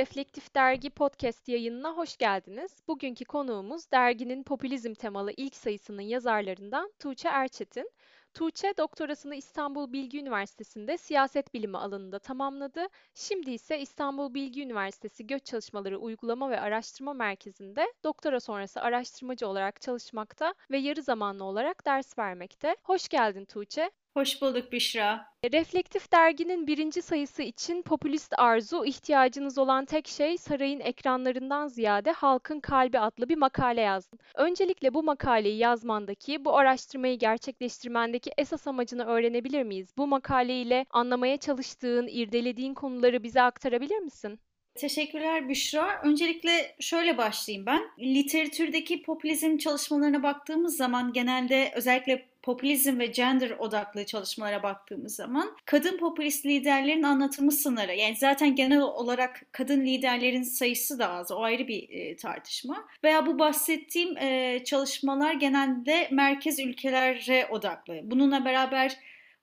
Reflektif 0.00 0.54
Dergi 0.54 0.90
podcast 0.90 1.48
yayınına 1.48 1.96
hoş 1.96 2.16
geldiniz. 2.16 2.82
Bugünkü 2.88 3.24
konuğumuz 3.24 3.90
derginin 3.90 4.42
popülizm 4.42 4.94
temalı 4.94 5.32
ilk 5.36 5.56
sayısının 5.56 6.02
yazarlarından 6.02 6.92
Tuğçe 6.98 7.28
Erçetin. 7.28 7.90
Tuğçe 8.34 8.74
doktorasını 8.78 9.34
İstanbul 9.34 9.92
Bilgi 9.92 10.18
Üniversitesi'nde 10.18 10.98
siyaset 10.98 11.54
bilimi 11.54 11.78
alanında 11.78 12.18
tamamladı. 12.18 12.86
Şimdi 13.14 13.50
ise 13.50 13.80
İstanbul 13.80 14.34
Bilgi 14.34 14.62
Üniversitesi 14.62 15.26
Göç 15.26 15.44
Çalışmaları 15.44 15.98
Uygulama 15.98 16.50
ve 16.50 16.60
Araştırma 16.60 17.14
Merkezi'nde 17.14 17.92
doktora 18.04 18.40
sonrası 18.40 18.80
araştırmacı 18.80 19.48
olarak 19.48 19.80
çalışmakta 19.80 20.54
ve 20.70 20.78
yarı 20.78 21.02
zamanlı 21.02 21.44
olarak 21.44 21.86
ders 21.86 22.18
vermekte. 22.18 22.76
Hoş 22.82 23.08
geldin 23.08 23.44
Tuğçe. 23.44 23.90
Hoş 24.14 24.42
bulduk 24.42 24.72
Büşra. 24.72 25.26
Reflektif 25.52 26.12
derginin 26.12 26.66
birinci 26.66 27.02
sayısı 27.02 27.42
için 27.42 27.82
popülist 27.82 28.34
arzu, 28.38 28.84
ihtiyacınız 28.84 29.58
olan 29.58 29.84
tek 29.84 30.08
şey 30.08 30.38
sarayın 30.38 30.80
ekranlarından 30.80 31.68
ziyade 31.68 32.12
halkın 32.12 32.60
kalbi 32.60 32.98
adlı 32.98 33.28
bir 33.28 33.36
makale 33.36 33.80
yazdın. 33.80 34.18
Öncelikle 34.34 34.94
bu 34.94 35.02
makaleyi 35.02 35.58
yazmandaki, 35.58 36.44
bu 36.44 36.56
araştırmayı 36.56 37.18
gerçekleştirmendeki 37.18 38.30
esas 38.38 38.66
amacını 38.66 39.04
öğrenebilir 39.04 39.62
miyiz? 39.62 39.94
Bu 39.98 40.06
makaleyle 40.06 40.86
anlamaya 40.90 41.36
çalıştığın, 41.36 42.06
irdelediğin 42.06 42.74
konuları 42.74 43.22
bize 43.22 43.42
aktarabilir 43.42 43.98
misin? 43.98 44.40
Teşekkürler 44.74 45.48
Büşra. 45.48 46.00
Öncelikle 46.04 46.76
şöyle 46.80 47.18
başlayayım 47.18 47.66
ben. 47.66 47.82
Literatürdeki 47.98 49.02
popülizm 49.02 49.58
çalışmalarına 49.58 50.22
baktığımız 50.22 50.76
zaman 50.76 51.12
genelde 51.12 51.72
özellikle 51.76 52.29
popülizm 52.42 52.98
ve 52.98 53.06
gender 53.06 53.50
odaklı 53.50 54.06
çalışmalara 54.06 54.62
baktığımız 54.62 55.14
zaman 55.14 55.56
kadın 55.64 55.98
popülist 55.98 56.46
liderlerin 56.46 57.02
anlatımı 57.02 57.52
sınırı. 57.52 57.94
Yani 57.94 58.16
zaten 58.16 58.54
genel 58.54 58.80
olarak 58.80 59.42
kadın 59.52 59.86
liderlerin 59.86 60.42
sayısı 60.42 60.98
da 60.98 61.10
az 61.10 61.30
o 61.30 61.42
ayrı 61.42 61.68
bir 61.68 61.90
e, 61.90 62.16
tartışma. 62.16 62.88
Veya 63.04 63.26
bu 63.26 63.38
bahsettiğim 63.38 64.16
e, 64.16 64.60
çalışmalar 64.64 65.34
genelde 65.34 66.08
merkez 66.10 66.58
ülkelere 66.58 67.46
odaklı. 67.50 68.00
Bununla 68.02 68.44
beraber 68.44 68.96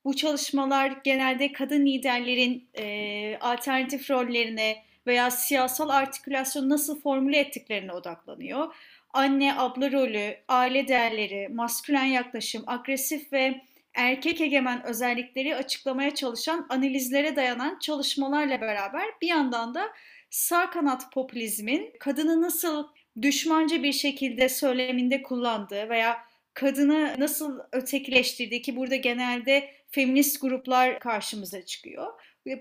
bu 0.06 0.16
çalışmalar 0.16 0.94
genelde 1.04 1.52
kadın 1.52 1.86
liderlerin 1.86 2.70
e, 2.78 3.38
alternatif 3.42 4.12
rollerine 4.12 4.88
veya 5.08 5.32
siyasal 5.32 5.90
artikülasyon 5.90 6.70
nasıl 6.70 7.02
formüle 7.02 7.40
ettiklerine 7.40 7.92
odaklanıyor 7.92 8.76
anne 9.14 9.58
abla 9.58 9.92
rolü, 9.92 10.38
aile 10.48 10.88
değerleri, 10.88 11.50
maskülen 11.50 12.06
yaklaşım, 12.06 12.64
agresif 12.68 13.34
ve 13.34 13.62
erkek 13.94 14.42
egemen 14.42 14.86
özellikleri 14.86 15.56
açıklamaya 15.56 16.16
çalışan 16.16 16.66
analizlere 16.70 17.36
dayanan 17.36 17.80
çalışmalarla 17.80 18.62
beraber 18.62 19.06
bir 19.22 19.28
yandan 19.28 19.76
da 19.76 19.90
sağ 20.30 20.70
kanat 20.70 21.12
popülizmin 21.12 21.94
kadını 22.00 22.42
nasıl 22.42 22.88
düşmanca 23.22 23.84
bir 23.84 23.94
şekilde 23.94 24.50
söyleminde 24.50 25.24
kullandığı 25.24 25.90
veya 25.90 26.18
kadını 26.54 27.16
nasıl 27.18 27.60
ötekileştirdiği 27.72 28.62
ki 28.62 28.76
burada 28.76 28.96
genelde 28.96 29.74
feminist 29.90 30.42
gruplar 30.42 31.00
karşımıza 31.00 31.66
çıkıyor. 31.66 32.14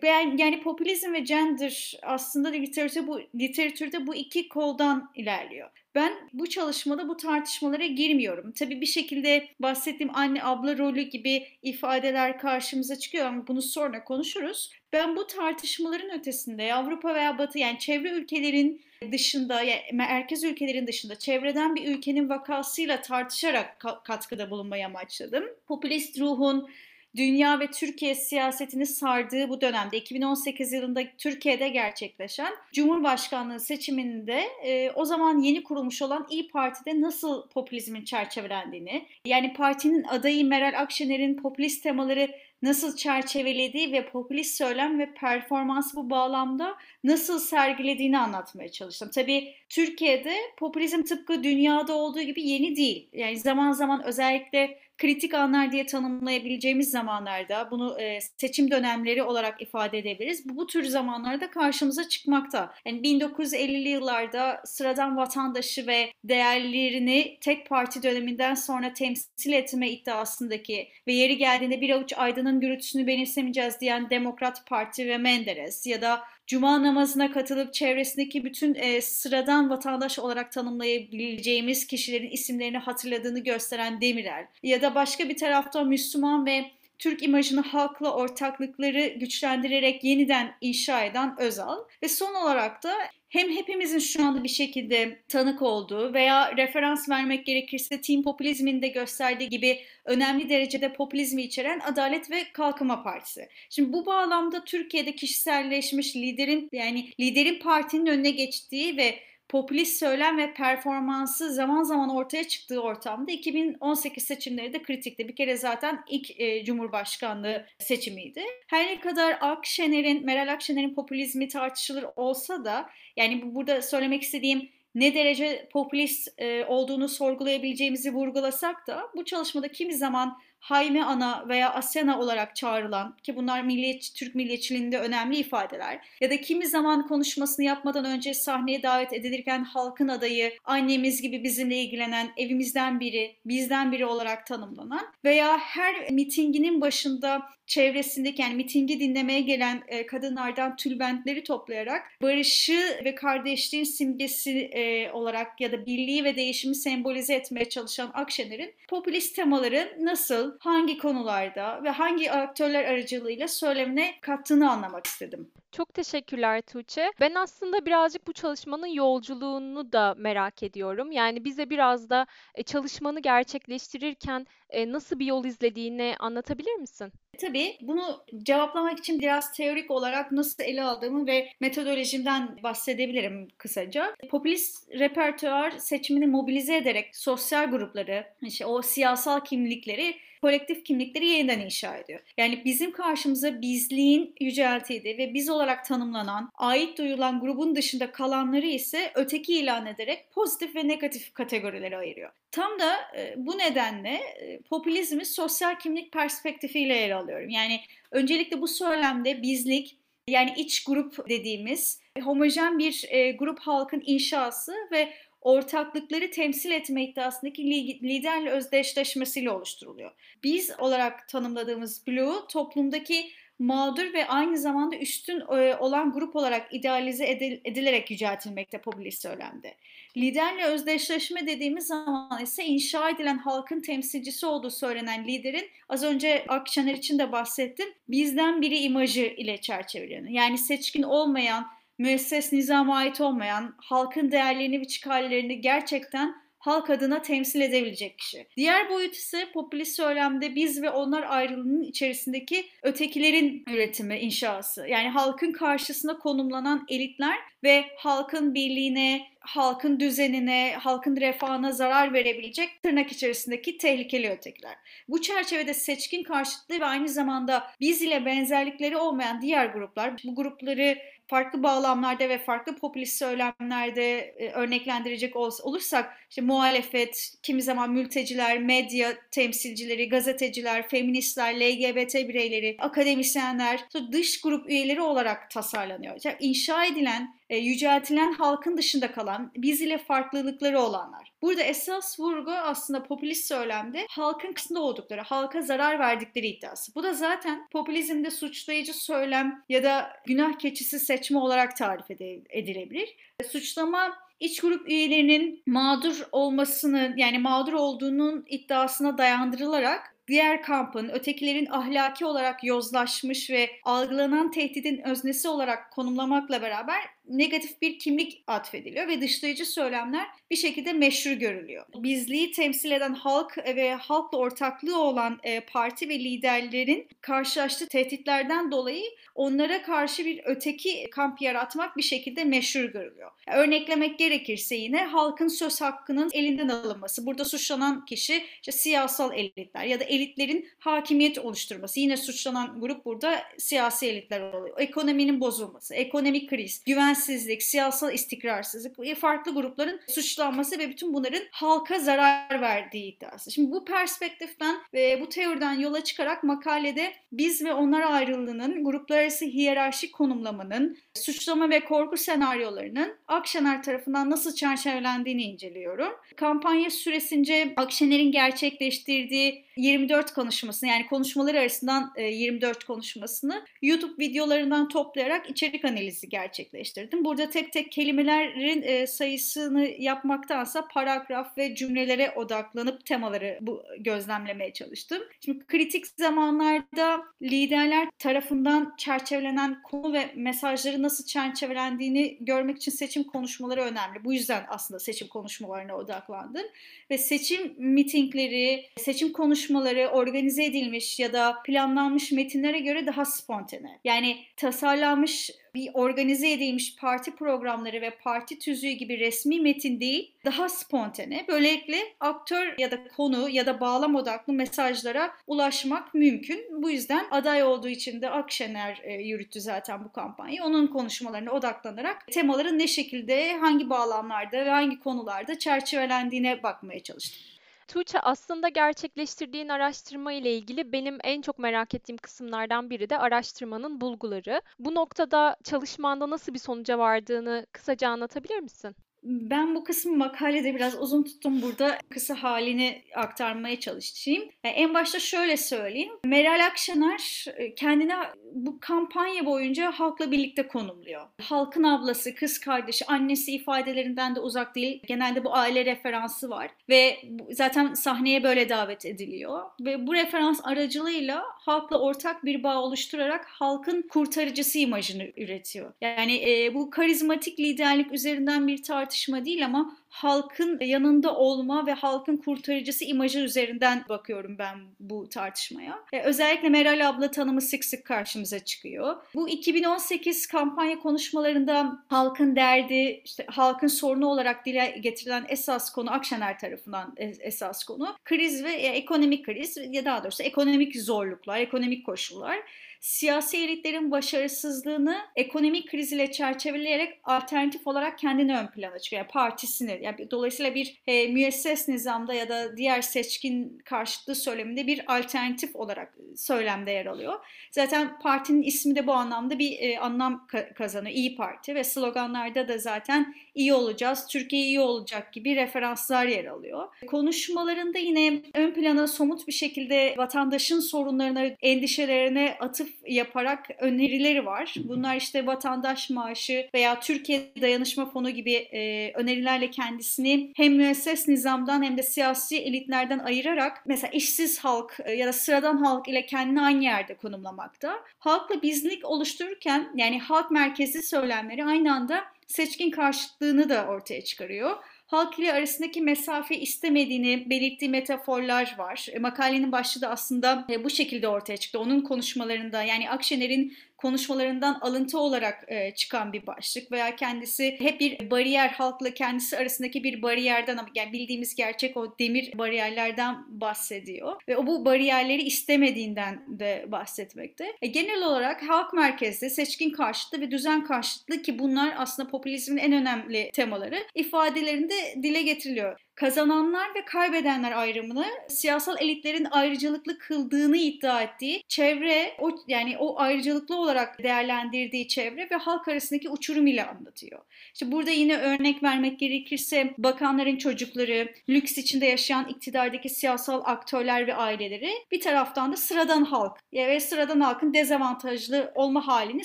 Ben, 0.03 0.37
yani 0.37 0.63
popülizm 0.63 1.13
ve 1.13 1.21
gender 1.21 1.95
aslında 2.03 2.49
literatürde 2.49 3.07
bu, 3.07 3.21
literatürde 3.35 4.07
bu 4.07 4.15
iki 4.15 4.49
koldan 4.49 5.11
ilerliyor. 5.15 5.71
Ben 5.95 6.13
bu 6.33 6.49
çalışmada 6.49 7.09
bu 7.09 7.17
tartışmalara 7.17 7.87
girmiyorum. 7.87 8.53
Tabii 8.53 8.81
bir 8.81 8.87
şekilde 8.87 9.49
bahsettiğim 9.61 10.17
anne 10.17 10.45
abla 10.45 10.79
rolü 10.79 11.03
gibi 11.03 11.47
ifadeler 11.63 12.39
karşımıza 12.39 12.99
çıkıyor 12.99 13.27
ama 13.27 13.47
bunu 13.47 13.63
sonra 13.63 14.05
konuşuruz. 14.05 14.71
Ben 14.93 15.17
bu 15.17 15.27
tartışmaların 15.27 16.19
ötesinde 16.19 16.75
Avrupa 16.75 17.15
veya 17.15 17.39
Batı 17.39 17.59
yani 17.59 17.79
çevre 17.79 18.11
ülkelerin 18.11 18.83
dışında, 19.13 19.63
yani 19.63 19.81
merkez 19.93 20.45
ülkelerin 20.45 20.87
dışında 20.87 21.19
çevreden 21.19 21.75
bir 21.75 21.89
ülkenin 21.89 22.29
vakasıyla 22.29 23.03
tartışarak 23.03 23.81
katkıda 24.05 24.51
bulunmayı 24.51 24.87
amaçladım. 24.87 25.45
Popülist 25.67 26.21
ruhun 26.21 26.71
dünya 27.17 27.61
ve 27.61 27.71
Türkiye 27.71 28.15
siyasetini 28.15 28.87
sardığı 28.87 29.49
bu 29.49 29.61
dönemde 29.61 29.97
2018 29.97 30.73
yılında 30.73 31.03
Türkiye'de 31.19 31.69
gerçekleşen 31.69 32.53
Cumhurbaşkanlığı 32.73 33.61
seçiminde 33.61 34.43
e, 34.65 34.91
o 34.91 35.05
zaman 35.05 35.39
yeni 35.39 35.63
kurulmuş 35.63 36.03
olan 36.03 36.27
İyi 36.31 36.49
Parti'de 36.49 37.01
nasıl 37.01 37.49
popülizmin 37.49 38.05
çerçevelendiğini 38.05 39.07
yani 39.25 39.53
partinin 39.53 40.05
adayı 40.05 40.45
Meral 40.45 40.81
Akşener'in 40.81 41.37
popülist 41.37 41.83
temaları 41.83 42.31
nasıl 42.63 42.97
çerçevelediği 42.97 43.93
ve 43.93 44.09
popülist 44.09 44.57
söylem 44.57 44.99
ve 44.99 45.15
performansı 45.15 45.97
bu 45.97 46.11
bağlamda 46.11 46.77
nasıl 47.05 47.39
sergilediğini 47.39 48.19
anlatmaya 48.19 48.69
çalıştım. 48.69 49.11
Tabii 49.15 49.55
Türkiye'de 49.69 50.35
popülizm 50.57 51.03
tıpkı 51.03 51.45
dünyada 51.45 51.95
olduğu 51.95 52.21
gibi 52.21 52.49
yeni 52.49 52.77
değil. 52.77 53.09
Yani 53.13 53.39
zaman 53.39 53.73
zaman 53.73 54.05
özellikle 54.05 54.79
kritik 54.99 55.35
anlar 55.35 55.73
diye 55.73 55.87
tanımlayabileceğimiz 55.87 56.91
zamanlarda 56.91 57.71
bunu 57.71 58.01
e, 58.01 58.19
seçim 58.37 58.71
dönemleri 58.71 59.23
olarak 59.23 59.63
ifade 59.63 59.99
edebiliriz. 59.99 60.49
Bu, 60.49 60.57
bu 60.57 60.67
tür 60.67 60.85
zamanlarda 60.85 61.51
karşımıza 61.51 62.09
çıkmakta. 62.09 62.75
Yani 62.87 63.01
1950'li 63.01 63.89
yıllarda 63.89 64.63
sıradan 64.65 65.17
vatandaşı 65.17 65.87
ve 65.87 66.13
değerlerini 66.25 67.39
tek 67.41 67.69
parti 67.69 68.03
döneminden 68.03 68.55
sonra 68.55 68.93
temsil 68.93 69.53
etme 69.53 69.91
iddiasındaki 69.91 70.89
ve 71.07 71.13
yeri 71.13 71.37
geldiğinde 71.37 71.81
bir 71.81 71.91
avuç 71.91 72.13
aydının 72.17 72.61
gürültüsünü 72.61 73.07
benimsemeyeceğiz 73.07 73.81
diyen 73.81 74.11
Demokrat 74.11 74.67
Parti 74.67 75.09
ve 75.09 75.19
Menderes 75.19 75.87
ya 75.87 76.03
da 76.03 76.21
cuma 76.47 76.83
namazına 76.83 77.33
katılıp 77.33 77.75
çevresindeki 77.75 78.45
bütün 78.45 78.75
e, 78.75 79.01
sıradan 79.01 79.71
vatandaş 79.71 80.19
olarak 80.19 80.53
tanımlayabileceğimiz 80.53 81.87
kişilerin 81.87 82.31
isimlerini 82.31 82.79
hatırladığını 82.79 83.39
gösteren 83.39 84.01
Demirel 84.01 84.47
ya 84.63 84.83
da 84.83 84.95
başka 84.95 85.29
bir 85.29 85.37
tarafta 85.37 85.85
Müslüman 85.85 86.47
ve 86.47 86.71
Türk 86.99 87.23
imajını 87.23 87.61
halkla 87.61 88.15
ortaklıkları 88.15 89.07
güçlendirerek 89.07 90.05
yeniden 90.05 90.55
inşa 90.61 91.05
eden 91.05 91.35
Özal 91.39 91.79
ve 92.03 92.09
son 92.09 92.35
olarak 92.35 92.83
da 92.83 92.93
hem 93.29 93.51
hepimizin 93.51 93.99
şu 93.99 94.25
anda 94.25 94.45
bir 94.45 94.49
şekilde 94.49 95.23
tanık 95.29 95.63
olduğu 95.63 96.15
veya 96.15 96.57
referans 96.57 97.09
vermek 97.09 97.47
gerekirse 97.47 98.01
Team 98.01 98.23
Popülizmin 98.23 98.83
de 98.83 98.89
gösterdiği 98.89 99.49
gibi 99.49 99.81
önemli 100.05 100.49
derecede 100.49 100.93
popülizmi 100.93 101.43
içeren 101.43 101.81
Adalet 101.81 102.31
ve 102.31 102.45
Kalkınma 102.53 103.03
Partisi. 103.03 103.49
Şimdi 103.71 103.93
bu 103.93 104.07
bağlamda 104.07 104.65
Türkiye'de 104.65 105.15
kişiselleşmiş 105.15 106.17
liderin 106.17 106.69
yani 106.73 107.09
liderin 107.21 107.59
partinin 107.59 108.07
önüne 108.07 108.31
geçtiği 108.31 108.97
ve 108.97 109.19
popülist 109.49 109.99
söylem 109.99 110.39
ve 110.39 110.55
performansı 110.55 111.55
zaman 111.55 111.83
zaman 111.83 112.17
ortaya 112.17 112.49
çıktığı 112.49 112.83
ortamda 112.83 113.33
2018 113.33 114.25
seçimleri 114.25 114.73
de 114.73 114.83
kritikti. 114.83 115.29
Bir 115.29 115.37
kere 115.37 115.57
zaten 115.57 116.05
ilk 116.09 116.41
e, 116.41 116.65
Cumhurbaşkanlığı 116.65 117.67
seçimiydi. 117.79 118.43
Her 118.67 118.87
ne 118.87 119.01
kadar 119.01 119.39
Akşener'in, 119.41 120.25
Meral 120.25 120.53
Akşener'in 120.53 120.95
popülizmi 120.95 121.49
tartışılır 121.49 122.05
olsa 122.17 122.65
da 122.65 122.91
yani 123.17 123.43
bu 123.43 123.55
burada 123.55 123.83
söylemek 123.83 124.23
istediğim 124.23 124.69
ne 124.95 125.15
derece 125.15 125.69
popülist 125.73 126.29
e, 126.39 126.65
olduğunu 126.65 127.09
sorgulayabileceğimizi 127.09 128.15
vurgulasak 128.15 128.87
da 128.87 129.03
bu 129.17 129.25
çalışmada 129.25 129.69
kimi 129.69 129.95
zaman 129.95 130.39
Hayme 130.67 131.05
Ana 131.05 131.49
veya 131.49 131.73
Asena 131.73 132.19
olarak 132.21 132.57
çağrılan 132.57 133.17
ki 133.23 133.37
bunlar 133.37 133.63
milliyetçi, 133.63 134.15
Türk 134.15 134.35
milliyetçiliğinde 134.35 134.99
önemli 134.99 135.37
ifadeler 135.37 135.99
ya 136.21 136.31
da 136.31 136.41
kimi 136.41 136.67
zaman 136.67 137.07
konuşmasını 137.07 137.65
yapmadan 137.65 138.05
önce 138.05 138.35
sahneye 138.35 138.83
davet 138.83 139.13
edilirken 139.13 139.65
halkın 139.65 140.09
adayı, 140.09 140.53
annemiz 140.65 141.23
gibi 141.23 141.45
bizimle 141.45 141.77
ilgilenen, 141.77 142.33
evimizden 142.37 143.01
biri, 143.01 143.37
bizden 143.45 143.93
biri 143.93 144.07
olarak 144.07 144.47
tanımlanan 144.47 145.07
veya 145.25 145.59
her 145.59 146.11
mitinginin 146.11 146.81
başında 146.81 147.57
çevresindeki 147.67 148.43
yani 148.43 148.55
mitingi 148.55 149.01
dinlemeye 149.01 149.41
gelen 149.41 149.83
e, 149.89 150.07
kadınlardan 150.07 150.77
tülbentleri 150.77 151.45
toplayarak 151.45 152.03
barışı 152.23 153.01
ve 153.05 153.15
kardeşliğin 153.15 153.85
simgesi 153.85 154.59
e, 154.61 155.11
olarak 155.11 155.61
ya 155.61 155.73
da 155.73 155.87
birliği 155.87 156.25
ve 156.25 156.37
değişimi 156.37 156.75
sembolize 156.75 157.35
etmeye 157.35 157.69
çalışan 157.69 158.11
Akşener'in 158.15 158.75
popülist 158.89 159.37
temaları 159.37 159.97
nasıl, 160.01 160.56
hangi 160.61 160.99
konularda 160.99 161.85
ve 161.85 161.91
hangi 161.91 162.33
aktörler 162.33 162.85
aracılığıyla 162.85 163.49
söylemine 163.49 164.15
kattığını 164.21 164.71
anlamak 164.71 165.07
istedim. 165.07 165.51
Çok 165.73 165.95
teşekkürler 165.95 166.63
Tuğçe. 166.63 167.13
Ben 167.21 167.35
aslında 167.35 167.87
birazcık 167.87 168.27
bu 168.27 168.33
çalışmanın 168.33 168.87
yolculuğunu 168.87 169.93
da 169.93 170.15
merak 170.19 170.63
ediyorum. 170.63 171.13
Yani 171.13 171.45
bize 171.45 171.71
biraz 171.71 172.11
da 172.11 172.27
e, 172.55 172.63
çalışmanı 172.63 173.21
gerçekleştirirken 173.21 174.47
e, 174.71 174.93
nasıl 174.93 175.19
bir 175.19 175.27
yol 175.27 175.45
izlediğini 175.45 176.15
anlatabilir 176.19 176.75
misin? 176.75 177.13
Tabii 177.39 177.79
bunu 177.81 178.25
cevaplamak 178.43 178.99
için 178.99 179.21
biraz 179.21 179.53
teorik 179.53 179.91
olarak 179.91 180.33
nasıl 180.33 180.63
ele 180.63 180.83
aldığımı 180.83 181.27
ve 181.27 181.49
metodolojimden 181.61 182.59
bahsedebilirim 182.63 183.49
kısaca. 183.59 184.15
Popülist 184.31 184.91
repertuar 184.91 185.71
seçimini 185.71 186.27
mobilize 186.27 186.77
ederek 186.77 187.17
sosyal 187.17 187.71
grupları, 187.71 188.27
işte 188.43 188.67
o 188.67 188.83
siyasal 188.83 189.41
kimlikleri 189.41 190.17
kolektif 190.47 190.85
kimlikleri 190.85 191.27
yeniden 191.27 191.61
inşa 191.61 191.97
ediyor. 191.97 192.21
Yani 192.37 192.63
bizim 192.65 192.93
karşımıza 192.93 193.63
bizliğin 193.63 194.35
yüceltildiği 194.41 195.19
ve 195.19 195.35
biz 195.35 195.51
olarak 195.51 195.85
tanımlanan, 195.85 196.51
ait 196.55 196.99
duyulan 196.99 197.41
grubun 197.41 197.77
dışında 197.77 198.13
kalanları 198.13 198.67
ise 198.67 199.13
öteki 199.15 199.59
ilan 199.59 199.87
ederek 199.87 200.31
pozitif 200.33 200.77
ve 200.77 200.89
negatif 200.89 201.35
kategorilere 201.35 201.97
ayırıyor. 201.97 202.31
Tam 202.51 202.79
da 202.79 202.95
e, 203.17 203.35
bu 203.37 203.59
nedenle 203.59 204.15
e, 204.15 204.59
popülizmi 204.59 205.25
sosyal 205.25 205.79
kimlik 205.79 206.13
perspektifiyle 206.13 206.97
ele 206.97 207.15
alıyorum. 207.15 207.51
Yani 207.51 207.81
öncelikle 208.11 208.61
bu 208.61 208.69
söylemde 208.69 209.43
bizlik, 209.43 209.99
yani 210.29 210.55
iç 210.57 210.85
grup 210.85 211.29
dediğimiz 211.29 212.01
homojen 212.23 212.79
bir 212.79 213.05
e, 213.09 213.33
grup 213.33 213.59
halkın 213.59 214.03
inşası 214.07 214.75
ve 214.93 215.13
ortaklıkları 215.47 216.31
temsil 216.31 216.71
etme 216.71 217.05
iddiasındaki 217.05 217.65
liderle 218.03 218.51
özdeşleşmesiyle 218.51 219.51
oluşturuluyor. 219.51 220.11
Biz 220.45 220.71
olarak 220.79 221.29
tanımladığımız 221.29 222.07
Blue 222.07 222.37
toplumdaki 222.49 223.31
mağdur 223.59 224.13
ve 224.13 224.27
aynı 224.27 224.59
zamanda 224.59 224.97
üstün 224.97 225.41
e, 225.41 225.77
olan 225.77 226.13
grup 226.13 226.37
olarak 226.37 226.75
idealize 226.75 227.27
edilerek 227.65 228.11
yüceltilmekte 228.11 228.79
popülist 228.79 229.23
söylemde. 229.23 229.75
Liderle 230.17 230.65
özdeşleşme 230.65 231.47
dediğimiz 231.47 231.87
zaman 231.87 232.43
ise 232.43 232.65
inşa 232.65 233.11
edilen 233.11 233.39
halkın 233.39 233.81
temsilcisi 233.81 234.47
olduğu 234.47 234.71
söylenen 234.71 235.27
liderin 235.27 235.71
az 235.89 236.03
önce 236.03 236.45
Akşener 236.49 236.95
için 236.95 237.19
de 237.19 237.33
bahsettim 237.33 237.89
bizden 238.09 238.63
biri 238.63 238.79
imajı 238.79 239.35
ile 239.37 239.61
çerçeveleniyor. 239.61 240.35
Yani 240.35 240.59
seçkin 240.59 241.03
olmayan, 241.03 241.67
müesses 241.99 242.53
nizama 242.53 242.97
ait 242.97 243.21
olmayan, 243.21 243.75
halkın 243.79 244.31
değerlerini 244.31 244.81
ve 244.81 244.85
çıkarlarını 244.85 245.53
gerçekten 245.53 246.47
halk 246.67 246.91
adına 246.91 247.23
temsil 247.23 247.61
edebilecek 247.61 248.19
kişi. 248.19 248.47
Diğer 248.57 248.91
boyut 248.91 249.15
ise 249.15 249.49
popülist 249.55 249.97
söylemde 249.97 250.55
biz 250.55 250.83
ve 250.83 250.91
onlar 250.91 251.23
ayrılığının 251.23 251.83
içerisindeki 251.83 252.67
ötekilerin 252.83 253.65
üretimi, 253.69 254.19
inşası. 254.19 254.87
Yani 254.89 255.09
halkın 255.09 255.53
karşısına 255.53 256.19
konumlanan 256.19 256.87
elitler 256.89 257.39
ve 257.65 257.85
halkın 257.97 258.55
birliğine, 258.55 259.27
halkın 259.47 260.01
düzenine, 260.01 260.77
halkın 260.81 261.17
refahına 261.17 261.73
zarar 261.73 262.13
verebilecek 262.13 262.83
tırnak 262.83 263.13
içerisindeki 263.13 263.79
tehlikeli 263.79 264.31
ötekiler. 264.31 264.77
Bu 265.09 265.23
çerçevede 265.23 265.75
seçkin 265.75 266.23
karşıtlığı 266.23 266.81
ve 266.81 266.85
aynı 266.85 267.09
zamanda 267.09 267.71
biz 267.81 268.03
ile 268.03 268.25
benzerlikleri 268.25 268.97
olmayan 268.97 269.43
diğer 269.43 269.67
gruplar, 269.67 270.23
bu 270.25 270.35
grupları 270.35 270.99
farklı 271.27 271.63
bağlamlarda 271.63 272.29
ve 272.29 272.39
farklı 272.39 272.77
popülist 272.77 273.19
söylemlerde 273.19 274.19
e, 274.19 274.51
örneklendirecek 274.51 275.37
ol, 275.37 275.51
olursak 275.63 276.13
işte 276.31 276.43
muhalefet, 276.43 277.35
kimi 277.43 277.63
zaman 277.63 277.93
mülteciler, 277.93 278.59
medya 278.59 279.15
temsilcileri, 279.31 280.09
gazeteciler, 280.09 280.89
feministler, 280.89 281.55
LGBT 281.55 282.15
bireyleri, 282.15 282.77
akademisyenler, 282.79 283.81
dış 284.13 284.41
grup 284.41 284.71
üyeleri 284.71 285.01
olarak 285.01 285.51
tasarlanıyor. 285.51 286.21
Yani 286.25 286.37
inşa 286.41 286.85
edilen 286.85 287.36
e, 287.51 287.57
yüceltilen 287.57 288.33
halkın 288.33 288.77
dışında 288.77 289.13
kalan, 289.13 289.53
biz 289.57 289.81
ile 289.81 289.99
farklılıkları 289.99 290.81
olanlar. 290.81 291.33
Burada 291.43 291.63
esas 291.63 292.21
vurgu 292.21 292.51
aslında 292.51 293.03
popülist 293.03 293.49
söylemde 293.49 294.07
halkın 294.11 294.53
kısmında 294.53 294.83
oldukları, 294.83 295.21
halka 295.21 295.63
zarar 295.63 295.99
verdikleri 295.99 296.47
iddiası. 296.47 296.95
Bu 296.95 297.03
da 297.03 297.15
zaten 297.15 297.69
popülizmde 297.73 298.31
suçlayıcı 298.31 298.95
söylem 298.95 299.65
ya 299.69 299.83
da 299.83 300.13
günah 300.27 300.59
keçisi 300.59 301.01
seçme 301.01 301.39
olarak 301.39 301.77
tarif 301.77 302.11
edilebilir. 302.51 303.17
Suçlama 303.51 304.17
iç 304.41 304.61
grup 304.61 304.89
üyelerinin 304.89 305.63
mağdur 305.67 306.27
olmasını 306.33 307.15
yani 307.17 307.39
mağdur 307.39 307.73
olduğunun 307.73 308.45
iddiasına 308.49 309.19
dayandırılarak 309.19 310.17
diğer 310.29 310.63
kampın 310.63 311.09
ötekilerin 311.09 311.67
ahlaki 311.71 312.27
olarak 312.27 312.65
yozlaşmış 312.65 313.51
ve 313.51 313.71
algılanan 313.85 314.51
tehdidin 314.51 315.09
öznesi 315.09 315.49
olarak 315.49 315.93
konumlamakla 315.93 316.63
beraber 316.63 317.01
negatif 317.29 317.83
bir 317.83 317.99
kimlik 317.99 318.45
atfediliyor 318.47 319.09
ve 319.09 319.21
dışlayıcı 319.21 319.67
söylemler 319.67 320.27
bir 320.51 320.57
şekilde 320.57 320.93
meşru 320.93 321.39
görülüyor. 321.39 321.87
Bizliği 321.95 322.53
temsil 322.53 322.91
eden 322.91 323.15
halk 323.15 323.59
ve 323.59 323.95
halkla 323.95 324.39
ortaklığı 324.39 324.99
olan 324.99 325.41
e, 325.43 325.61
parti 325.61 326.09
ve 326.09 326.19
liderlerin 326.19 327.09
karşılaştığı 327.21 327.89
tehditlerden 327.89 328.71
dolayı 328.71 329.05
onlara 329.35 329.83
karşı 329.83 330.25
bir 330.25 330.41
öteki 330.45 331.11
kamp 331.11 331.43
yaratmak 331.43 331.97
bir 331.97 332.03
şekilde 332.03 332.45
meşru 332.45 332.93
görülüyor. 332.93 333.31
Örneklemek 333.47 334.19
gerekirse 334.19 334.77
yine 334.77 335.05
halkın 335.05 335.49
söz 335.49 335.81
hakkının 335.81 336.31
elinden 336.33 336.69
alınması. 336.69 337.27
Burada 337.27 337.45
suçlanan 337.45 338.05
kişi 338.05 338.45
işte 338.61 338.73
siyasal 338.73 339.39
elitler 339.39 339.85
ya 339.85 340.01
da 340.01 340.05
elitlerin 340.05 340.69
hakimiyet 340.79 341.39
oluşturması. 341.39 342.01
Yine 342.01 342.17
suçlanan 342.17 342.81
grup 342.81 343.05
burada 343.05 343.43
siyasi 343.59 344.07
elitler 344.07 344.41
oluyor. 344.41 344.81
Ekonominin 344.81 345.41
bozulması, 345.41 345.95
ekonomik 345.95 346.51
kriz, 346.51 346.83
güvensizlik, 347.17 347.63
siyasal 347.63 348.13
istikrarsızlık, 348.15 348.97
farklı 349.21 349.55
grupların 349.55 350.01
suçlanması 350.09 350.79
ve 350.79 350.89
bütün 350.89 351.15
bunların 351.15 351.43
halka 351.51 351.99
zarar 351.99 352.61
verdiği 352.61 353.17
iddiası. 353.17 353.51
Şimdi 353.51 353.71
bu 353.71 353.85
perspektiften 353.85 354.77
ve 354.95 355.21
bu 355.21 355.29
teoriden 355.29 355.73
yola 355.73 356.05
çıkarak 356.05 356.45
makalede 356.45 357.13
biz 357.33 357.65
ve 357.65 357.75
onlar 357.75 358.03
ayrılığının 358.03 358.85
gruplar 358.85 359.19
arası 359.19 359.45
hiyerarşik 359.45 360.15
konumlamanın, 360.15 360.99
suçlama 361.15 361.71
ve 361.71 361.81
korku 361.81 362.17
senaryolarının 362.17 363.17
Akşener 363.29 363.83
tarafından 363.83 364.31
nasıl 364.31 364.55
çerçevelendiğini 364.55 365.43
inceliyorum. 365.43 366.13
Kampanya 366.37 366.91
süresince 366.91 367.73
Akşener'in 367.77 368.33
gerçekleştirdiği 368.33 369.66
24 369.77 370.35
konuşmasını 370.35 370.91
yani 370.91 371.07
konuşmaları 371.07 371.61
arasından 371.61 372.13
24 372.19 372.83
e, 372.83 372.87
konuşmasını 372.87 373.65
YouTube 373.83 374.25
videolarından 374.25 374.89
toplayarak 374.89 375.51
içerik 375.51 375.85
analizi 375.85 376.29
gerçekleştirdim. 376.29 377.25
Burada 377.25 377.51
tek 377.51 377.73
tek 377.73 377.93
kelimelerin 377.93 378.83
e, 378.83 379.07
sayısını 379.07 379.89
yapmaktansa 379.99 380.89
paragraf 380.89 381.59
ve 381.59 381.75
cümlelere 381.75 382.31
odaklanıp 382.31 383.07
temaları 383.07 383.59
bu 383.61 383.83
gözlemlemeye 383.99 384.73
çalıştım. 384.73 385.23
Şimdi 385.45 385.67
kritik 385.67 386.07
zamanlarda 386.07 387.23
liderler 387.43 388.09
tarafından 388.19 388.95
çerçevelenen 388.99 389.83
konu 389.83 390.13
ve 390.13 390.31
mesajları 390.37 391.03
nasıl 391.03 391.25
çerçevelendiğini 391.25 392.39
görmek 392.41 392.77
için 392.77 392.93
seçim 392.93 393.25
konuşmaları 393.25 393.81
önemli. 393.81 394.25
Bu 394.25 394.33
yüzden 394.33 394.65
aslında 394.69 395.01
seçim 395.01 395.29
konuşmalarına 395.29 395.97
odaklandım 395.97 396.67
ve 397.11 397.19
seçim 397.19 397.75
mitingleri, 397.79 398.85
seçim 398.97 399.33
konuşmaları 399.33 399.66
organize 400.13 400.65
edilmiş 400.65 401.19
ya 401.19 401.33
da 401.33 401.63
planlanmış 401.65 402.33
metinlere 402.33 402.79
göre 402.79 403.07
daha 403.07 403.25
spontane. 403.25 403.99
Yani 404.05 404.37
tasarlanmış 404.57 405.51
bir 405.77 405.91
organize 405.95 406.53
edilmiş 406.53 406.97
parti 406.97 407.37
programları 407.37 408.01
ve 408.01 408.11
parti 408.11 408.59
tüzüğü 408.59 408.91
gibi 408.91 409.19
resmi 409.19 409.61
metin 409.61 410.01
değil, 410.01 410.33
daha 410.45 410.69
spontane. 410.69 411.45
Böylelikle 411.49 411.99
aktör 412.21 412.75
ya 412.79 412.91
da 412.91 413.09
konu 413.17 413.49
ya 413.49 413.67
da 413.67 413.81
bağlam 413.81 414.15
odaklı 414.15 414.53
mesajlara 414.53 415.33
ulaşmak 415.47 416.15
mümkün. 416.15 416.83
Bu 416.83 416.91
yüzden 416.91 417.27
aday 417.31 417.63
olduğu 417.63 417.89
için 417.89 418.23
de 418.23 418.31
Akşener 418.31 419.01
e, 419.05 419.13
yürüttü 419.13 419.61
zaten 419.61 420.05
bu 420.05 420.13
kampanyayı. 420.13 420.63
Onun 420.65 420.87
konuşmalarına 420.87 421.51
odaklanarak 421.51 422.27
temaların 422.33 422.79
ne 422.79 422.87
şekilde, 422.87 423.57
hangi 423.57 423.91
bağlamlarda 423.91 424.65
ve 424.65 424.71
hangi 424.71 425.01
konularda 425.01 425.59
çerçevelendiğine 425.59 426.63
bakmaya 426.63 427.03
çalıştım. 427.03 427.56
Tuğçe 427.89 428.21
aslında 428.21 428.69
gerçekleştirdiğin 428.69 429.69
araştırma 429.69 430.33
ile 430.33 430.55
ilgili 430.57 430.93
benim 430.93 431.19
en 431.25 431.43
çok 431.43 431.59
merak 431.59 431.95
ettiğim 431.95 432.17
kısımlardan 432.19 432.91
biri 432.91 433.11
de 433.11 433.19
araştırmanın 433.19 434.01
bulguları. 434.01 434.63
Bu 434.79 434.95
noktada 434.95 435.57
çalışmanda 435.65 436.31
nasıl 436.31 436.55
bir 436.55 436.59
sonuca 436.59 436.99
vardığını 436.99 437.67
kısaca 437.73 438.09
anlatabilir 438.09 438.59
misin? 438.61 438.97
Ben 439.27 439.75
bu 439.75 439.85
kısmı 439.85 440.17
makalede 440.17 440.75
biraz 440.75 441.01
uzun 441.01 441.23
tuttum. 441.23 441.63
Burada 441.63 441.99
kısa 442.11 442.43
halini 442.43 443.03
aktarmaya 443.15 443.81
çalışayım. 443.81 444.45
En 444.65 444.95
başta 444.95 445.19
şöyle 445.19 445.57
söyleyeyim. 445.57 446.13
Meral 446.25 446.67
Akşener 446.67 447.45
e, 447.57 447.75
kendine 447.75 448.15
bu 448.53 448.81
kampanya 448.81 449.47
boyunca 449.47 449.93
halkla 449.93 450.31
birlikte 450.31 450.69
konumluyor. 450.69 451.27
Halkın 451.43 451.83
ablası, 451.83 452.35
kız 452.35 452.59
kardeşi, 452.59 453.07
annesi 453.07 453.53
ifadelerinden 453.53 454.37
de 454.37 454.41
uzak 454.41 454.75
değil. 454.75 455.03
Genelde 455.07 455.45
bu 455.45 455.55
aile 455.55 455.85
referansı 455.85 456.51
var 456.51 456.71
ve 456.89 457.17
zaten 457.51 457.95
sahneye 457.95 458.43
böyle 458.43 458.69
davet 458.69 459.07
ediliyor. 459.07 459.63
Ve 459.81 460.07
bu 460.07 460.15
referans 460.15 460.61
aracılığıyla 460.65 461.45
halkla 461.53 462.01
ortak 462.01 462.45
bir 462.45 462.63
bağ 462.63 462.83
oluşturarak 462.83 463.47
halkın 463.49 464.03
kurtarıcısı 464.03 464.79
imajını 464.79 465.27
üretiyor. 465.37 465.93
Yani 466.01 466.51
e, 466.51 466.75
bu 466.75 466.91
karizmatik 466.91 467.61
liderlik 467.61 468.13
üzerinden 468.13 468.69
bir 468.69 468.83
tartışma 468.83 469.16
değil 469.45 469.65
ama 469.65 469.97
halkın 470.09 470.81
yanında 470.81 471.35
olma 471.37 471.87
ve 471.87 471.93
halkın 471.93 472.37
kurtarıcısı 472.37 473.05
imajı 473.05 473.39
üzerinden 473.39 474.05
bakıyorum 474.09 474.59
ben 474.59 474.79
bu 475.01 475.29
tartışmaya. 475.29 475.99
E, 476.13 476.21
özellikle 476.21 476.69
Meral 476.69 477.09
abla 477.09 477.31
tanımı 477.31 477.61
sık 477.61 477.85
sık 477.85 478.05
karşımıza 478.05 478.59
çıkıyor. 478.59 479.17
Bu 479.35 479.49
2018 479.49 480.47
kampanya 480.47 480.99
konuşmalarında 480.99 482.05
halkın 482.09 482.57
derdi, 482.57 483.21
işte 483.25 483.47
halkın 483.49 483.87
sorunu 483.87 484.27
olarak 484.27 484.67
dile 484.67 484.99
getirilen 485.01 485.47
esas 485.49 485.93
konu 485.93 486.13
Akşener 486.13 486.59
tarafından 486.59 487.15
esas 487.41 487.85
konu 487.85 488.17
kriz 488.25 488.65
ve 488.65 488.73
e, 488.73 488.87
ekonomik 488.87 489.47
kriz 489.47 489.77
ya 489.91 490.05
daha 490.05 490.25
doğrusu 490.25 490.43
ekonomik 490.43 491.03
zorluklar, 491.03 491.59
ekonomik 491.59 492.07
koşullar 492.07 492.59
siyasi 493.07 493.57
elitlerin 493.57 494.11
başarısızlığını 494.11 495.19
ekonomik 495.37 495.91
kriz 495.91 496.13
ile 496.13 496.33
çerçeveleyerek 496.33 497.21
alternatif 497.25 497.87
olarak 497.87 498.19
kendini 498.19 498.59
ön 498.59 498.67
plana 498.67 498.99
çıkıyor. 498.99 499.23
Yani 499.23 499.31
partisini. 499.31 500.01
Yani 500.03 500.31
dolayısıyla 500.31 500.75
bir 500.75 501.03
e, 501.07 501.27
müesses 501.27 501.89
nizamda 501.89 502.35
ya 502.35 502.49
da 502.49 502.77
diğer 502.77 503.03
seçkin 503.03 503.79
karşıtlığı 503.85 504.35
söyleminde 504.35 504.87
bir 504.87 505.19
alternatif 505.19 505.77
olarak 505.77 506.15
söylemde 506.37 506.91
yer 506.91 507.07
alıyor. 507.07 507.35
Zaten 507.71 508.19
partinin 508.19 508.63
ismi 508.63 508.97
de 508.97 509.07
bu 509.07 509.13
anlamda 509.13 509.59
bir 509.59 509.79
e, 509.81 509.99
anlam 509.99 510.47
ka- 510.53 510.75
kazanıyor. 510.75 511.17
İyi 511.17 511.37
Parti 511.37 511.75
ve 511.75 511.85
sloganlarda 511.85 512.69
da 512.69 512.79
zaten 512.79 513.35
iyi 513.55 513.75
olacağız, 513.75 514.27
Türkiye 514.27 514.63
iyi 514.63 514.81
olacak 514.81 515.33
gibi 515.33 515.57
referanslar 515.57 516.27
yer 516.27 516.45
alıyor. 516.45 516.89
Konuşmalarında 517.07 517.99
yine 517.99 518.43
ön 518.55 518.75
plana 518.75 519.07
somut 519.07 519.47
bir 519.47 519.53
şekilde 519.53 520.15
vatandaşın 520.19 520.81
sorunlarına, 520.81 521.45
endişelerine 521.61 522.57
atıf 522.61 522.96
yaparak 523.07 523.67
önerileri 523.79 524.47
var. 524.47 524.75
Bunlar 524.85 525.17
işte 525.17 525.47
vatandaş 525.47 526.11
maaşı 526.11 526.69
veya 526.75 527.01
Türkiye 527.01 527.43
Dayanışma 527.61 528.11
Fonu 528.11 528.31
gibi 528.31 528.53
e, 528.53 529.13
önerilerle 529.15 529.71
kendisini 529.71 530.53
hem 530.57 530.75
müesses 530.75 531.29
nizamdan 531.29 531.83
hem 531.83 531.99
de 531.99 532.03
siyasi 532.03 532.59
elitlerden 532.59 533.19
ayırarak 533.19 533.83
mesela 533.87 534.11
işsiz 534.11 534.59
halk 534.59 534.99
e, 535.05 535.13
ya 535.13 535.27
da 535.27 535.33
sıradan 535.33 535.77
halk 535.77 536.09
ile 536.09 536.27
kendini 536.27 536.61
aynı 536.61 536.85
yerde 536.85 537.15
konumlamakta. 537.15 537.99
Halkla 538.19 538.63
bizlik 538.63 539.05
oluştururken 539.05 539.93
yani 539.95 540.21
halk 540.21 540.51
merkezli 540.51 541.03
söylemleri 541.03 541.65
aynı 541.65 541.95
anda 541.95 542.25
seçkin 542.47 542.91
karşıtlığını 542.91 543.69
da 543.69 543.87
ortaya 543.87 544.25
çıkarıyor 544.25 544.77
halk 545.07 545.39
ile 545.39 545.53
arasındaki 545.53 546.01
mesafe 546.01 546.61
istemediğini 546.61 547.51
belirttiği 547.51 547.91
metaforlar 547.91 548.75
var. 548.79 549.07
E, 549.13 549.19
makalenin 549.19 549.73
başlığı 549.73 550.01
da 550.01 550.09
aslında 550.09 550.67
e, 550.71 550.85
bu 550.85 550.91
şekilde 550.91 551.29
ortaya 551.29 551.57
çıktı. 551.57 551.81
Onun 551.81 552.01
konuşmalarında 552.01 552.83
yani 552.83 553.11
Akşener'in 553.11 553.77
konuşmalarından 553.99 554.79
alıntı 554.81 555.19
olarak 555.19 555.65
e, 555.69 555.95
çıkan 555.95 556.33
bir 556.33 556.47
başlık 556.47 556.93
veya 556.93 557.17
kendisi 557.17 557.77
hep 557.81 558.01
bir 558.01 558.31
bariyer 558.31 558.69
halkla 558.69 559.11
kendisi 559.11 559.59
arasındaki 559.59 560.05
bir 560.05 560.23
bariyerden 560.23 560.79
yani 560.95 561.13
bildiğimiz 561.13 561.55
gerçek 561.55 561.97
o 561.97 562.19
demir 562.19 562.59
bariyerlerden 562.59 563.37
bahsediyor 563.49 564.37
ve 564.49 564.57
o 564.57 564.67
bu 564.67 564.85
bariyerleri 564.85 565.43
istemediğinden 565.43 566.45
de 566.49 566.85
bahsetmekte. 566.89 567.73
E, 567.83 567.87
genel 567.87 568.23
olarak 568.23 568.63
halk 568.69 568.93
merkezli, 568.93 569.51
seçkin 569.51 569.91
karşıtı 569.91 570.41
ve 570.41 570.51
düzen 570.51 570.85
karşıtı 570.85 571.43
ki 571.43 571.59
bunlar 571.59 571.95
aslında 571.97 572.31
popülizmin 572.31 572.79
en 572.79 572.93
önemli 572.93 573.51
temaları 573.53 573.99
ifadelerinde 574.15 574.95
dile 575.23 575.43
getiriliyor 575.43 576.06
kazananlar 576.17 576.95
ve 576.95 577.05
kaybedenler 577.05 577.73
ayrımını 577.73 578.27
siyasal 578.49 578.97
elitlerin 579.01 579.47
ayrıcalıklı 579.51 580.19
kıldığını 580.19 580.77
iddia 580.77 581.23
ettiği 581.23 581.63
çevre 581.69 582.37
o 582.39 582.51
yani 582.69 582.99
o 582.99 583.21
ayrıcalıklı 583.21 583.77
olarak 583.77 584.23
değerlendirdiği 584.23 585.09
çevre 585.09 585.49
ve 585.51 585.57
halk 585.57 585.89
arasındaki 585.89 586.29
uçurum 586.29 586.67
ile 586.67 586.85
anlatıyor. 586.85 587.41
İşte 587.75 587.93
burada 587.93 588.11
yine 588.11 588.37
örnek 588.37 588.83
vermek 588.83 589.19
gerekirse 589.19 589.95
bakanların 589.99 590.57
çocukları, 590.57 591.33
lüks 591.49 591.79
içinde 591.79 592.07
yaşayan 592.07 592.49
iktidardaki 592.49 593.09
siyasal 593.09 593.63
aktörler 593.65 594.27
ve 594.27 594.35
aileleri 594.35 594.93
bir 595.13 595.21
taraftan 595.21 595.73
da 595.73 595.77
sıradan 595.77 596.25
halk 596.25 596.59
ve 596.73 597.01
sıradan 597.01 597.41
halkın 597.41 597.75
dezavantajlı 597.75 598.73
olma 598.75 599.07
halini 599.07 599.45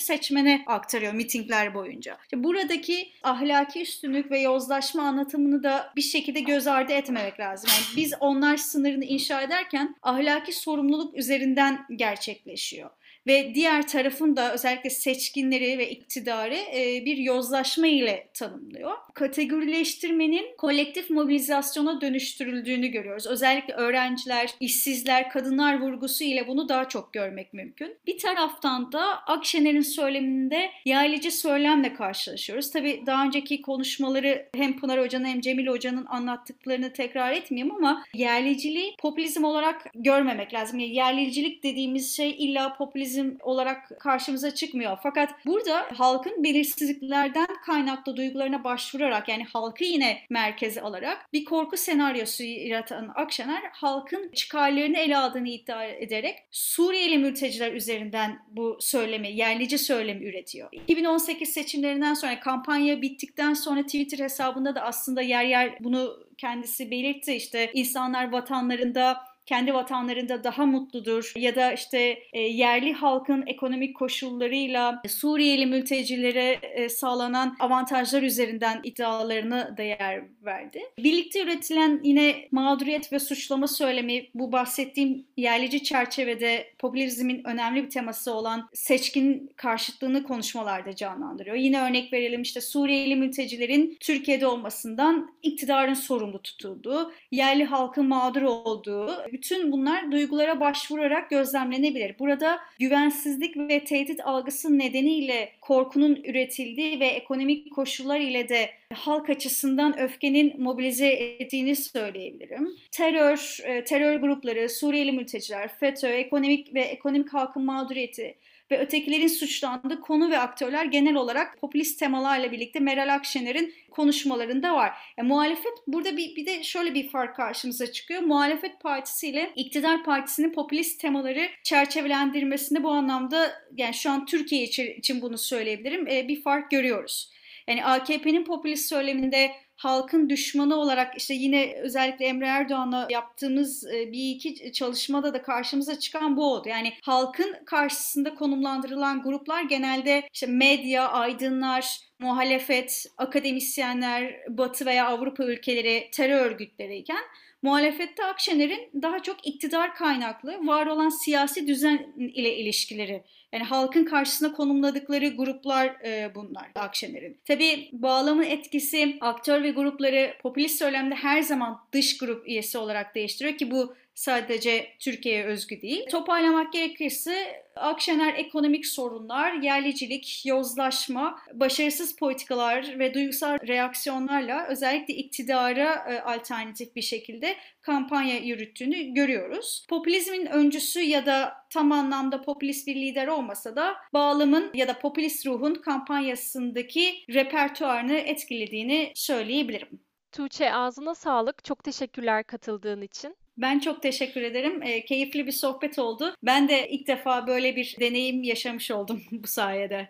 seçmene 0.00 0.64
aktarıyor 0.66 1.12
mitingler 1.12 1.74
boyunca. 1.74 2.18
İşte 2.22 2.44
buradaki 2.44 3.12
ahlaki 3.22 3.82
üstünlük 3.82 4.30
ve 4.30 4.40
yozlaşma 4.40 5.02
anlatımını 5.02 5.62
da 5.62 5.92
bir 5.96 6.02
şekilde 6.02 6.40
göz 6.40 6.61
göz 6.62 6.66
ardı 6.66 6.92
etmemek 6.92 7.40
lazım. 7.40 7.70
Yani 7.74 7.96
biz 7.96 8.14
onlar 8.20 8.56
sınırını 8.56 9.04
inşa 9.04 9.42
ederken 9.42 9.96
ahlaki 10.02 10.52
sorumluluk 10.52 11.16
üzerinden 11.16 11.86
gerçekleşiyor 11.96 12.90
ve 13.26 13.54
diğer 13.54 13.88
tarafın 13.88 14.36
da 14.36 14.54
özellikle 14.54 14.90
seçkinleri 14.90 15.78
ve 15.78 15.90
iktidarı 15.90 16.54
e, 16.54 17.04
bir 17.04 17.16
yozlaşma 17.16 17.86
ile 17.86 18.28
tanımlıyor. 18.34 18.92
Kategorileştirmenin 19.14 20.56
kolektif 20.58 21.10
mobilizasyona 21.10 22.00
dönüştürüldüğünü 22.00 22.88
görüyoruz. 22.88 23.26
Özellikle 23.26 23.74
öğrenciler, 23.74 24.54
işsizler, 24.60 25.30
kadınlar 25.30 25.80
vurgusu 25.80 26.24
ile 26.24 26.48
bunu 26.48 26.68
daha 26.68 26.88
çok 26.88 27.12
görmek 27.12 27.52
mümkün. 27.52 27.96
Bir 28.06 28.18
taraftan 28.18 28.92
da 28.92 29.02
Akşener'in 29.26 29.80
söyleminde 29.80 30.70
yaylıcı 30.84 31.30
söylemle 31.30 31.94
karşılaşıyoruz. 31.94 32.70
Tabii 32.70 33.02
daha 33.06 33.24
önceki 33.24 33.62
konuşmaları 33.62 34.48
hem 34.56 34.78
Pınar 34.78 35.00
Hoca'nın 35.00 35.24
hem 35.24 35.40
Cemil 35.40 35.66
Hoca'nın 35.66 36.06
anlattıklarını 36.06 36.92
tekrar 36.92 37.32
etmeyeyim 37.32 37.74
ama 37.74 38.04
yerliciliği 38.14 38.94
popülizm 38.98 39.44
olarak 39.44 39.86
görmemek 39.94 40.54
lazım. 40.54 40.78
Yani 40.78 40.94
yerlicilik 40.94 41.62
dediğimiz 41.62 42.16
şey 42.16 42.30
illa 42.30 42.76
popülizm 42.76 43.11
popülizm 43.12 43.36
olarak 43.40 44.00
karşımıza 44.00 44.54
çıkmıyor. 44.54 44.98
Fakat 45.02 45.46
burada 45.46 45.86
halkın 45.96 46.44
belirsizliklerden 46.44 47.46
kaynaklı 47.66 48.16
duygularına 48.16 48.64
başvurarak 48.64 49.28
yani 49.28 49.44
halkı 49.44 49.84
yine 49.84 50.18
merkeze 50.30 50.80
alarak 50.80 51.32
bir 51.32 51.44
korku 51.44 51.76
senaryosu 51.76 52.44
yaratan 52.44 53.12
Akşener 53.14 53.62
halkın 53.72 54.30
çıkarlarını 54.34 54.98
ele 54.98 55.16
aldığını 55.16 55.48
iddia 55.48 55.84
ederek 55.84 56.38
Suriyeli 56.50 57.18
mülteciler 57.18 57.72
üzerinden 57.72 58.38
bu 58.48 58.78
söylemi, 58.80 59.32
yerlici 59.32 59.78
söylemi 59.78 60.24
üretiyor. 60.24 60.68
2018 60.72 61.48
seçimlerinden 61.48 62.14
sonra 62.14 62.40
kampanya 62.40 63.02
bittikten 63.02 63.54
sonra 63.54 63.82
Twitter 63.82 64.18
hesabında 64.24 64.74
da 64.74 64.80
aslında 64.80 65.22
yer 65.22 65.44
yer 65.44 65.78
bunu 65.80 66.16
kendisi 66.38 66.90
belirtti. 66.90 67.32
İşte 67.32 67.70
insanlar 67.74 68.32
vatanlarında 68.32 69.31
kendi 69.46 69.74
vatanlarında 69.74 70.44
daha 70.44 70.66
mutludur 70.66 71.32
ya 71.36 71.56
da 71.56 71.72
işte 71.72 72.18
e, 72.32 72.40
yerli 72.40 72.92
halkın 72.92 73.44
ekonomik 73.46 73.96
koşullarıyla 73.96 75.02
Suriyeli 75.08 75.66
mültecilere 75.66 76.58
e, 76.62 76.88
sağlanan 76.88 77.56
avantajlar 77.60 78.22
üzerinden 78.22 78.80
iddialarını 78.84 79.74
değer 79.76 80.22
verdi. 80.44 80.82
Birlikte 80.98 81.42
üretilen 81.42 82.00
yine 82.02 82.48
mağduriyet 82.52 83.12
ve 83.12 83.18
suçlama 83.18 83.66
söylemi 83.66 84.26
bu 84.34 84.52
bahsettiğim 84.52 85.26
yerlici 85.36 85.82
çerçevede 85.82 86.66
popülizmin 86.78 87.44
önemli 87.44 87.84
bir 87.84 87.90
teması 87.90 88.34
olan 88.34 88.68
seçkin 88.74 89.52
karşıtlığını 89.56 90.22
konuşmalarda 90.22 90.96
canlandırıyor. 90.96 91.56
Yine 91.56 91.80
örnek 91.80 92.12
verelim 92.12 92.42
işte 92.42 92.60
Suriyeli 92.60 93.16
mültecilerin 93.16 93.96
Türkiye'de 94.00 94.46
olmasından 94.46 95.30
iktidarın 95.42 95.94
sorumlu 95.94 96.42
tutulduğu, 96.42 97.12
yerli 97.30 97.64
halkın 97.64 98.08
mağdur 98.08 98.42
olduğu, 98.42 99.31
bütün 99.32 99.72
bunlar 99.72 100.12
duygulara 100.12 100.60
başvurarak 100.60 101.30
gözlemlenebilir. 101.30 102.18
Burada 102.18 102.58
güvensizlik 102.78 103.56
ve 103.56 103.84
tehdit 103.84 104.20
algısı 104.26 104.78
nedeniyle 104.78 105.52
korkunun 105.60 106.20
üretildiği 106.24 107.00
ve 107.00 107.06
ekonomik 107.06 107.72
koşullar 107.72 108.20
ile 108.20 108.48
de 108.48 108.70
halk 108.94 109.30
açısından 109.30 109.98
öfkenin 109.98 110.62
mobilize 110.62 111.08
ettiğini 111.08 111.76
söyleyebilirim. 111.76 112.68
Terör, 112.90 113.58
e, 113.64 113.84
terör 113.84 114.16
grupları, 114.16 114.68
Suriyeli 114.68 115.12
mülteciler, 115.12 115.68
FETÖ, 115.68 116.08
ekonomik 116.08 116.74
ve 116.74 116.80
ekonomik 116.80 117.34
halkın 117.34 117.64
mağduriyeti, 117.64 118.34
ve 118.72 118.78
ötekilerin 118.78 119.26
suçlandığı 119.26 120.00
konu 120.00 120.30
ve 120.30 120.38
aktörler 120.38 120.84
genel 120.84 121.14
olarak 121.14 121.60
popülist 121.60 121.98
temalarla 121.98 122.52
birlikte 122.52 122.80
Meral 122.80 123.14
Akşener'in 123.14 123.74
konuşmalarında 123.90 124.74
var. 124.74 124.92
Yani 125.18 125.28
muhalefet 125.28 125.72
burada 125.86 126.16
bir, 126.16 126.36
bir 126.36 126.46
de 126.46 126.62
şöyle 126.62 126.94
bir 126.94 127.08
fark 127.08 127.36
karşımıza 127.36 127.92
çıkıyor. 127.92 128.22
Muhalefet 128.22 128.80
partisi 128.80 129.28
ile 129.28 129.52
iktidar 129.56 130.04
partisinin 130.04 130.52
popülist 130.52 131.00
temaları 131.00 131.48
çerçevelendirmesinde 131.62 132.82
bu 132.82 132.90
anlamda 132.90 133.52
yani 133.76 133.94
şu 133.94 134.10
an 134.10 134.26
Türkiye 134.26 134.62
için 134.98 135.22
bunu 135.22 135.38
söyleyebilirim 135.38 136.08
e, 136.08 136.28
bir 136.28 136.42
fark 136.42 136.70
görüyoruz. 136.70 137.32
Yani 137.68 137.84
AKP'nin 137.84 138.44
popülist 138.44 138.88
söyleminde 138.88 139.50
halkın 139.82 140.28
düşmanı 140.28 140.76
olarak 140.76 141.14
işte 141.16 141.34
yine 141.34 141.74
özellikle 141.82 142.26
Emre 142.26 142.46
Erdoğan'la 142.46 143.08
yaptığımız 143.10 143.86
e, 143.86 144.12
bir 144.12 144.30
iki 144.30 144.72
çalışmada 144.72 145.34
da 145.34 145.42
karşımıza 145.42 145.98
çıkan 145.98 146.36
bu 146.36 146.52
oldu. 146.52 146.68
Yani 146.68 146.92
halkın 147.02 147.56
karşısında 147.66 148.34
konumlandırılan 148.34 149.22
gruplar 149.22 149.62
genelde 149.62 150.28
işte 150.32 150.46
medya, 150.46 151.08
aydınlar, 151.08 151.98
muhalefet, 152.18 153.06
akademisyenler, 153.18 154.34
Batı 154.48 154.86
veya 154.86 155.06
Avrupa 155.06 155.44
ülkeleri 155.44 156.08
terör 156.12 156.46
örgütleriyken 156.46 157.22
muhalefette 157.62 158.24
Akşener'in 158.24 159.02
daha 159.02 159.22
çok 159.22 159.46
iktidar 159.46 159.94
kaynaklı 159.94 160.66
var 160.66 160.86
olan 160.86 161.08
siyasi 161.08 161.66
düzen 161.66 162.14
ile 162.18 162.56
ilişkileri 162.56 163.24
yani 163.52 163.64
halkın 163.64 164.04
karşısına 164.04 164.52
konumladıkları 164.52 165.28
gruplar 165.28 165.86
e, 165.86 166.34
bunlar 166.34 166.70
Akşener'in. 166.74 167.40
Tabii 167.44 167.88
bağlamın 167.92 168.42
etkisi 168.42 169.16
aktör 169.20 169.62
ve 169.62 169.70
grupları 169.70 170.34
popülist 170.42 170.78
söylemde 170.78 171.14
her 171.14 171.42
zaman 171.42 171.80
dış 171.92 172.18
grup 172.18 172.48
üyesi 172.48 172.78
olarak 172.78 173.14
değiştiriyor 173.14 173.58
ki 173.58 173.70
bu 173.70 173.94
sadece 174.14 174.88
Türkiye'ye 174.98 175.44
özgü 175.44 175.82
değil. 175.82 176.06
Toparlamak 176.10 176.72
gerekirse 176.72 177.62
Akşener 177.76 178.34
ekonomik 178.34 178.86
sorunlar, 178.86 179.52
yerlicilik, 179.52 180.46
yozlaşma, 180.46 181.38
başarısız 181.52 182.16
politikalar 182.16 182.98
ve 182.98 183.14
duygusal 183.14 183.58
reaksiyonlarla 183.68 184.66
özellikle 184.66 185.14
iktidara 185.14 185.94
e, 185.94 186.20
alternatif 186.20 186.96
bir 186.96 187.02
şekilde 187.02 187.56
kampanya 187.82 188.38
yürüttüğünü 188.38 189.14
görüyoruz. 189.14 189.86
Popülizmin 189.88 190.46
öncüsü 190.46 191.00
ya 191.00 191.26
da 191.26 191.52
tam 191.70 191.92
anlamda 191.92 192.42
popülist 192.42 192.86
bir 192.86 192.94
lider 192.94 193.26
olmasa 193.26 193.76
da 193.76 193.94
bağlamın 194.12 194.70
ya 194.74 194.88
da 194.88 194.98
popülist 194.98 195.46
ruhun 195.46 195.74
kampanyasındaki 195.74 197.14
repertuarını 197.34 198.14
etkilediğini 198.14 199.12
söyleyebilirim. 199.14 200.00
Tuğçe 200.32 200.74
ağzına 200.74 201.14
sağlık. 201.14 201.64
Çok 201.64 201.84
teşekkürler 201.84 202.44
katıldığın 202.44 203.02
için. 203.02 203.36
Ben 203.56 203.78
çok 203.78 204.02
teşekkür 204.02 204.42
ederim. 204.42 204.82
E, 204.82 205.04
keyifli 205.04 205.46
bir 205.46 205.52
sohbet 205.52 205.98
oldu. 205.98 206.34
Ben 206.42 206.68
de 206.68 206.88
ilk 206.88 207.06
defa 207.06 207.46
böyle 207.46 207.76
bir 207.76 207.96
deneyim 208.00 208.42
yaşamış 208.42 208.90
oldum 208.90 209.22
bu 209.32 209.46
sayede. 209.46 210.08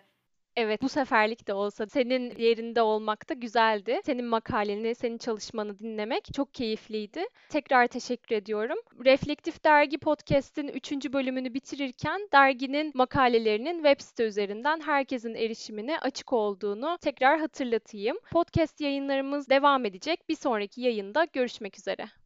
Evet, 0.55 0.81
bu 0.81 0.89
seferlik 0.89 1.47
de 1.47 1.53
olsa 1.53 1.85
senin 1.87 2.35
yerinde 2.37 2.81
olmak 2.81 3.29
da 3.29 3.33
güzeldi. 3.33 4.01
Senin 4.05 4.25
makaleni, 4.25 4.95
senin 4.95 5.17
çalışmanı 5.17 5.79
dinlemek 5.79 6.33
çok 6.33 6.53
keyifliydi. 6.53 7.25
Tekrar 7.49 7.87
teşekkür 7.87 8.35
ediyorum. 8.35 8.77
Reflektif 9.05 9.63
Dergi 9.63 9.97
Podcast'in 9.97 10.67
3. 10.67 10.91
bölümünü 10.91 11.53
bitirirken 11.53 12.27
derginin 12.33 12.91
makalelerinin 12.95 13.75
web 13.83 13.99
site 14.01 14.23
üzerinden 14.23 14.81
herkesin 14.81 15.35
erişimine 15.35 15.99
açık 15.99 16.33
olduğunu 16.33 16.97
tekrar 17.01 17.39
hatırlatayım. 17.39 18.17
Podcast 18.31 18.81
yayınlarımız 18.81 19.49
devam 19.49 19.85
edecek. 19.85 20.29
Bir 20.29 20.35
sonraki 20.35 20.81
yayında 20.81 21.27
görüşmek 21.33 21.77
üzere. 21.77 22.22